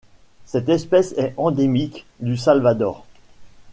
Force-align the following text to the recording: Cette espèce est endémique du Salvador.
Cette 0.47 0.67
espèce 0.69 1.13
est 1.15 1.35
endémique 1.37 2.07
du 2.21 2.35
Salvador. 2.35 3.05